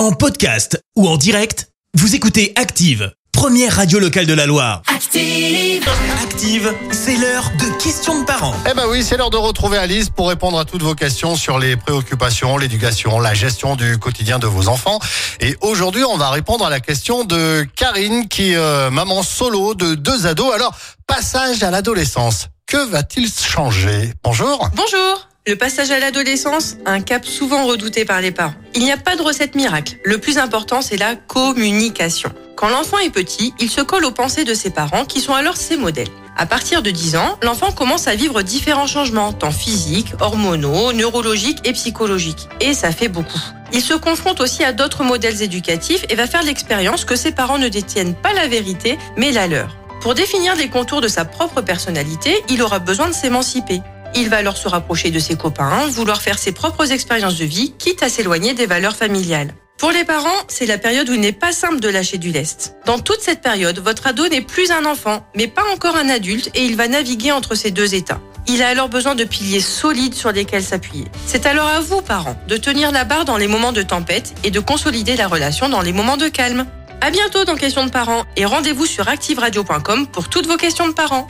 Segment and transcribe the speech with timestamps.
[0.00, 4.80] En podcast ou en direct, vous écoutez Active, première radio locale de la Loire.
[4.86, 5.86] Active.
[6.22, 8.54] Active, c'est l'heure de questions de parents.
[8.64, 11.58] Eh ben oui, c'est l'heure de retrouver Alice pour répondre à toutes vos questions sur
[11.58, 15.00] les préoccupations, l'éducation, la gestion du quotidien de vos enfants.
[15.40, 19.74] Et aujourd'hui, on va répondre à la question de Karine qui est euh, maman solo
[19.74, 20.54] de deux ados.
[20.54, 20.74] Alors,
[21.06, 22.48] passage à l'adolescence.
[22.66, 24.14] Que va-t-il changer?
[24.24, 24.70] Bonjour.
[24.74, 28.54] Bonjour le passage à l'adolescence, un cap souvent redouté par les parents.
[28.74, 29.96] Il n'y a pas de recette miracle.
[30.04, 32.30] Le plus important, c'est la communication.
[32.56, 35.56] Quand l'enfant est petit, il se colle aux pensées de ses parents qui sont alors
[35.56, 36.10] ses modèles.
[36.36, 41.66] À partir de 10 ans, l'enfant commence à vivre différents changements, tant physiques, hormonaux, neurologiques
[41.66, 42.48] et psychologiques.
[42.60, 43.40] Et ça fait beaucoup.
[43.72, 47.58] Il se confronte aussi à d'autres modèles éducatifs et va faire l'expérience que ses parents
[47.58, 49.76] ne détiennent pas la vérité, mais la leur.
[50.00, 53.80] Pour définir les contours de sa propre personnalité, il aura besoin de s'émanciper.
[54.14, 57.72] Il va alors se rapprocher de ses copains, vouloir faire ses propres expériences de vie,
[57.78, 59.54] quitte à s'éloigner des valeurs familiales.
[59.78, 62.76] Pour les parents, c'est la période où il n'est pas simple de lâcher du lest.
[62.84, 66.50] Dans toute cette période, votre ado n'est plus un enfant, mais pas encore un adulte,
[66.54, 68.20] et il va naviguer entre ces deux états.
[68.46, 71.06] Il a alors besoin de piliers solides sur lesquels s'appuyer.
[71.24, 74.50] C'est alors à vous, parents, de tenir la barre dans les moments de tempête et
[74.50, 76.66] de consolider la relation dans les moments de calme.
[77.00, 80.92] À bientôt dans Questions de parents et rendez-vous sur activeradio.com pour toutes vos questions de
[80.92, 81.26] parents.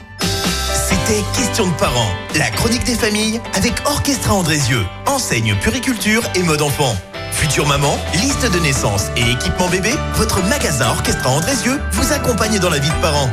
[1.11, 6.61] C'était Questions de parents, la chronique des familles avec Orchestra Andrézieux, enseigne puriculture et mode
[6.61, 6.95] enfant.
[7.33, 12.69] Future maman, liste de naissance et équipement bébé, votre magasin Orchestra Andrézieux vous accompagne dans
[12.69, 13.29] la vie de parents.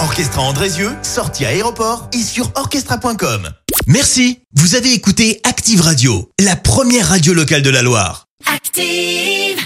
[0.00, 3.48] Orchestra Andrézieux, sortie à aéroport et sur orchestra.com.
[3.86, 8.26] Merci, vous avez écouté Active Radio, la première radio locale de la Loire.
[8.54, 9.64] Active.